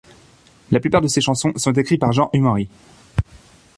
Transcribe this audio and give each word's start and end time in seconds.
La 0.71 0.79
plupart 0.79 1.01
de 1.01 1.07
ces 1.07 1.21
chansons 1.21 1.53
sont 1.57 1.73
écrites 1.73 2.01
par 2.01 2.11
Jean 2.11 2.31
Humenry. 2.33 2.67